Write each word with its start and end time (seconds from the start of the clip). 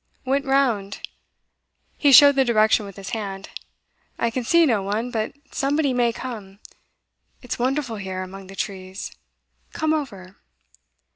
'Went 0.25 0.45
round.' 0.47 1.07
He 1.95 2.11
showed 2.11 2.33
the 2.35 2.43
direction 2.43 2.87
with 2.87 2.95
his 2.95 3.11
hand. 3.11 3.51
'I 4.17 4.31
can 4.31 4.43
see 4.43 4.65
no 4.65 4.81
one, 4.81 5.11
but 5.11 5.33
somebody 5.51 5.93
may 5.93 6.11
come. 6.11 6.57
It's 7.43 7.59
wonderful 7.59 7.97
here, 7.97 8.23
among 8.23 8.47
the 8.47 8.55
trees. 8.55 9.11
Come 9.73 9.93
over. 9.93 10.37